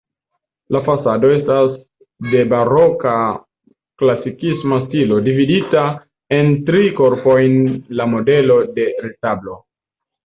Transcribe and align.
La 0.75 0.79
fasado 0.85 1.27
estas 1.33 1.73
de 2.31 2.39
baroka-klasikisma 2.53 4.79
stilo, 4.87 5.19
dividita 5.29 5.85
en 6.39 6.49
tri 6.71 6.81
korpojn 7.01 7.61
la 8.01 8.09
modelo 8.17 8.57
de 8.81 8.89
retablo. 9.07 9.61